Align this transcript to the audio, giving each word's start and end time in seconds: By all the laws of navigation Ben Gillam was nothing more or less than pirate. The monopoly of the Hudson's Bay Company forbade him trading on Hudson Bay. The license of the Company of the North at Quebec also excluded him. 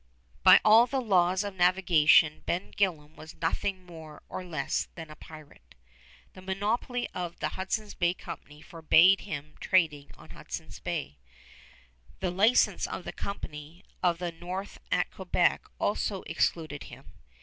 By 0.41 0.59
all 0.65 0.87
the 0.87 0.99
laws 0.99 1.43
of 1.43 1.53
navigation 1.53 2.41
Ben 2.47 2.71
Gillam 2.71 3.15
was 3.15 3.35
nothing 3.39 3.85
more 3.85 4.23
or 4.29 4.43
less 4.43 4.87
than 4.95 5.13
pirate. 5.19 5.75
The 6.33 6.41
monopoly 6.41 7.07
of 7.11 7.37
the 7.39 7.49
Hudson's 7.49 7.93
Bay 7.93 8.15
Company 8.15 8.63
forbade 8.63 9.21
him 9.21 9.53
trading 9.59 10.09
on 10.17 10.31
Hudson 10.31 10.71
Bay. 10.83 11.19
The 12.19 12.31
license 12.31 12.87
of 12.87 13.03
the 13.03 13.13
Company 13.13 13.85
of 14.01 14.17
the 14.17 14.31
North 14.31 14.79
at 14.91 15.11
Quebec 15.11 15.65
also 15.77 16.23
excluded 16.23 16.85
him. 16.85 17.13